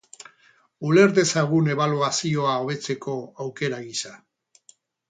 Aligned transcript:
Uler 0.89 1.13
dezagun 1.17 1.69
ebaluazioa 1.75 2.57
hobetzeko 2.63 3.17
aukera 3.47 3.87
gisa. 3.89 4.19